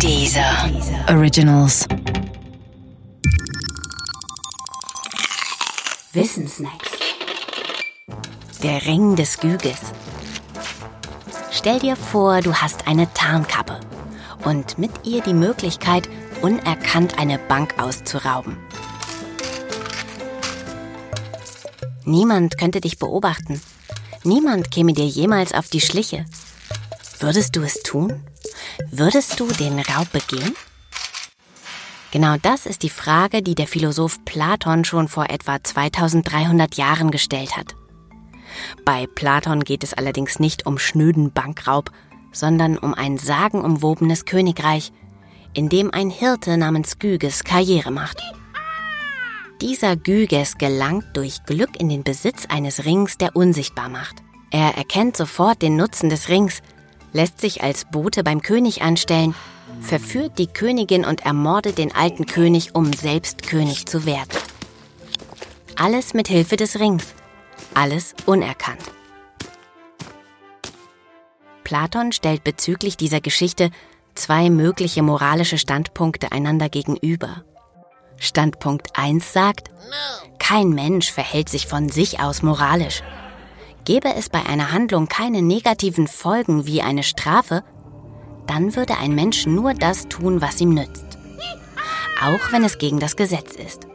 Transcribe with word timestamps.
Dieser 0.00 0.70
Originals. 1.08 1.86
Wissensnacks. 6.12 6.90
Der 8.62 8.84
Ring 8.86 9.16
des 9.16 9.38
Güges. 9.38 9.78
Stell 11.50 11.78
dir 11.78 11.96
vor, 11.96 12.40
du 12.40 12.54
hast 12.54 12.86
eine 12.86 13.12
Tarnkappe 13.14 13.80
und 14.44 14.78
mit 14.78 14.90
ihr 15.04 15.22
die 15.22 15.34
Möglichkeit, 15.34 16.08
unerkannt 16.42 17.18
eine 17.18 17.38
Bank 17.38 17.74
auszurauben. 17.78 18.58
Niemand 22.04 22.58
könnte 22.58 22.80
dich 22.80 22.98
beobachten. 22.98 23.60
Niemand 24.24 24.70
käme 24.70 24.92
dir 24.92 25.06
jemals 25.06 25.54
auf 25.54 25.68
die 25.68 25.80
Schliche. 25.80 26.26
Würdest 27.20 27.56
du 27.56 27.62
es 27.62 27.82
tun? 27.82 28.22
Würdest 28.90 29.38
du 29.38 29.46
den 29.46 29.78
Raub 29.78 30.10
begehen? 30.12 30.54
Genau 32.10 32.36
das 32.40 32.66
ist 32.66 32.82
die 32.82 32.90
Frage, 32.90 33.42
die 33.42 33.54
der 33.54 33.66
Philosoph 33.66 34.24
Platon 34.24 34.84
schon 34.84 35.08
vor 35.08 35.30
etwa 35.30 35.62
2300 35.62 36.76
Jahren 36.76 37.10
gestellt 37.10 37.56
hat. 37.56 37.74
Bei 38.84 39.06
Platon 39.06 39.60
geht 39.60 39.82
es 39.82 39.94
allerdings 39.94 40.38
nicht 40.38 40.66
um 40.66 40.78
schnöden 40.78 41.32
Bankraub, 41.32 41.90
sondern 42.32 42.78
um 42.78 42.94
ein 42.94 43.18
sagenumwobenes 43.18 44.24
Königreich, 44.24 44.92
in 45.54 45.68
dem 45.68 45.92
ein 45.92 46.10
Hirte 46.10 46.56
namens 46.56 46.98
Gyges 46.98 47.44
Karriere 47.44 47.90
macht. 47.90 48.22
Dieser 49.60 49.96
Gyges 49.96 50.58
gelangt 50.58 51.06
durch 51.14 51.44
Glück 51.46 51.80
in 51.80 51.88
den 51.88 52.02
Besitz 52.02 52.46
eines 52.46 52.84
Rings, 52.84 53.18
der 53.18 53.34
unsichtbar 53.34 53.88
macht. 53.88 54.16
Er 54.50 54.76
erkennt 54.76 55.16
sofort 55.16 55.62
den 55.62 55.76
Nutzen 55.76 56.10
des 56.10 56.28
Rings, 56.28 56.60
lässt 57.14 57.40
sich 57.40 57.62
als 57.62 57.86
Bote 57.86 58.22
beim 58.22 58.42
König 58.42 58.82
anstellen, 58.82 59.34
verführt 59.80 60.38
die 60.38 60.48
Königin 60.48 61.06
und 61.06 61.24
ermordet 61.24 61.78
den 61.78 61.94
alten 61.94 62.26
König, 62.26 62.74
um 62.74 62.92
selbst 62.92 63.46
König 63.46 63.86
zu 63.86 64.04
werden. 64.04 64.28
Alles 65.76 66.12
mit 66.12 66.28
Hilfe 66.28 66.56
des 66.56 66.78
Rings, 66.78 67.14
alles 67.72 68.14
unerkannt. 68.26 68.82
Platon 71.62 72.12
stellt 72.12 72.44
bezüglich 72.44 72.96
dieser 72.96 73.20
Geschichte 73.20 73.70
zwei 74.14 74.50
mögliche 74.50 75.02
moralische 75.02 75.58
Standpunkte 75.58 76.30
einander 76.30 76.68
gegenüber. 76.68 77.44
Standpunkt 78.18 78.96
1 78.96 79.32
sagt, 79.32 79.70
kein 80.38 80.70
Mensch 80.70 81.10
verhält 81.10 81.48
sich 81.48 81.66
von 81.66 81.88
sich 81.88 82.20
aus 82.20 82.42
moralisch. 82.42 83.02
Gäbe 83.84 84.14
es 84.14 84.30
bei 84.30 84.44
einer 84.46 84.72
Handlung 84.72 85.08
keine 85.08 85.42
negativen 85.42 86.08
Folgen 86.08 86.66
wie 86.66 86.80
eine 86.80 87.02
Strafe, 87.02 87.62
dann 88.46 88.76
würde 88.76 88.96
ein 88.96 89.14
Mensch 89.14 89.46
nur 89.46 89.74
das 89.74 90.08
tun, 90.08 90.40
was 90.40 90.60
ihm 90.60 90.70
nützt. 90.70 91.18
Auch 92.22 92.52
wenn 92.52 92.64
es 92.64 92.78
gegen 92.78 92.98
das 92.98 93.16
Gesetz 93.16 93.54
ist. 93.54 93.86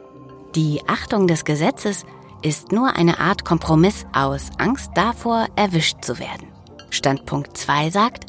Die 0.54 0.80
Achtung 0.86 1.26
des 1.26 1.44
Gesetzes 1.44 2.04
ist 2.42 2.72
nur 2.72 2.96
eine 2.96 3.18
Art 3.18 3.44
Kompromiss 3.44 4.06
aus 4.12 4.50
Angst 4.58 4.90
davor, 4.94 5.48
erwischt 5.56 6.04
zu 6.04 6.18
werden. 6.18 6.48
Standpunkt 6.90 7.56
2 7.56 7.90
sagt, 7.90 8.26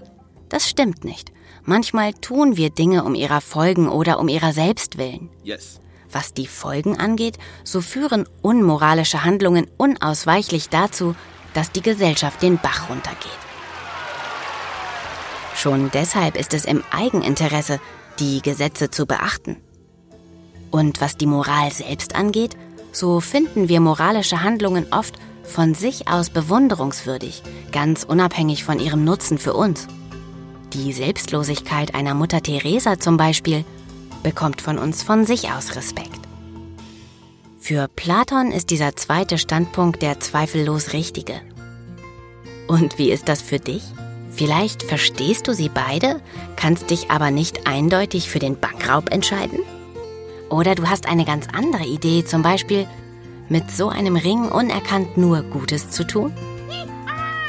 das 0.49 0.67
stimmt 0.67 1.03
nicht. 1.03 1.31
Manchmal 1.63 2.13
tun 2.13 2.57
wir 2.57 2.71
Dinge 2.71 3.03
um 3.03 3.15
ihrer 3.15 3.41
Folgen 3.41 3.87
oder 3.87 4.19
um 4.19 4.27
ihrer 4.27 4.53
selbst 4.53 4.97
willen. 4.97 5.29
Yes. 5.43 5.79
Was 6.11 6.33
die 6.33 6.47
Folgen 6.47 6.97
angeht, 6.97 7.37
so 7.63 7.81
führen 7.81 8.27
unmoralische 8.41 9.23
Handlungen 9.23 9.67
unausweichlich 9.77 10.69
dazu, 10.69 11.15
dass 11.53 11.71
die 11.71 11.81
Gesellschaft 11.81 12.41
den 12.41 12.57
Bach 12.57 12.89
runtergeht. 12.89 13.31
Schon 15.55 15.91
deshalb 15.91 16.37
ist 16.37 16.53
es 16.53 16.65
im 16.65 16.83
Eigeninteresse, 16.91 17.79
die 18.19 18.41
Gesetze 18.41 18.89
zu 18.89 19.05
beachten. 19.05 19.57
Und 20.71 21.01
was 21.01 21.17
die 21.17 21.27
Moral 21.27 21.71
selbst 21.71 22.15
angeht, 22.15 22.55
so 22.91 23.19
finden 23.19 23.69
wir 23.69 23.79
moralische 23.79 24.43
Handlungen 24.43 24.87
oft 24.91 25.15
von 25.43 25.73
sich 25.73 26.07
aus 26.07 26.29
bewunderungswürdig, 26.29 27.43
ganz 27.71 28.03
unabhängig 28.03 28.63
von 28.63 28.79
ihrem 28.79 29.03
Nutzen 29.03 29.37
für 29.37 29.53
uns. 29.53 29.87
Die 30.73 30.93
Selbstlosigkeit 30.93 31.93
einer 31.93 32.13
Mutter 32.13 32.41
Teresa 32.41 32.99
zum 32.99 33.17
Beispiel 33.17 33.65
bekommt 34.23 34.61
von 34.61 34.77
uns 34.77 35.03
von 35.03 35.25
sich 35.25 35.51
aus 35.51 35.75
Respekt. 35.75 36.20
Für 37.63 37.87
Platon 37.87 38.51
ist 38.51 38.71
dieser 38.71 38.95
zweite 38.95 39.37
Standpunkt 39.37 40.01
der 40.01 40.19
zweifellos 40.19 40.93
richtige. 40.93 41.41
Und 42.67 42.97
wie 42.97 43.11
ist 43.11 43.29
das 43.29 43.43
für 43.43 43.59
dich? 43.59 43.83
Vielleicht 44.31 44.81
verstehst 44.81 45.47
du 45.47 45.53
sie 45.53 45.69
beide, 45.69 46.21
kannst 46.55 46.89
dich 46.89 47.11
aber 47.11 47.29
nicht 47.29 47.67
eindeutig 47.67 48.31
für 48.31 48.39
den 48.39 48.59
Bankraub 48.59 49.11
entscheiden? 49.11 49.59
Oder 50.49 50.73
du 50.73 50.89
hast 50.89 51.07
eine 51.07 51.23
ganz 51.23 51.45
andere 51.53 51.85
Idee, 51.85 52.25
zum 52.25 52.41
Beispiel 52.41 52.87
mit 53.47 53.69
so 53.69 53.89
einem 53.89 54.15
Ring 54.15 54.49
unerkannt 54.49 55.17
nur 55.17 55.43
Gutes 55.43 55.91
zu 55.91 56.03
tun? 56.03 56.33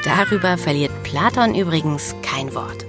Darüber 0.05 0.59
verliert 0.59 0.93
Platon 1.05 1.55
übrigens 1.55 2.15
kein 2.21 2.55
Wort. 2.55 2.85